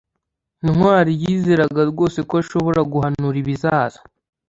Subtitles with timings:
[0.65, 3.99] ntwali yizeraga rwose ko ashobora guhanura ibizaza